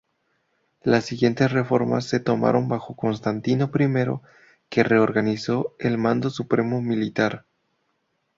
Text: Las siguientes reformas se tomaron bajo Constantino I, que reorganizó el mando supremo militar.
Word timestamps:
Las 0.81 1.05
siguientes 1.05 1.51
reformas 1.51 2.05
se 2.05 2.19
tomaron 2.19 2.67
bajo 2.67 2.95
Constantino 2.95 3.69
I, 3.71 4.27
que 4.67 4.81
reorganizó 4.81 5.75
el 5.77 5.99
mando 5.99 6.31
supremo 6.31 6.81
militar. 6.81 7.45